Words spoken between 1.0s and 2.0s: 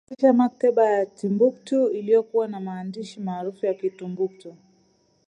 Timbuktu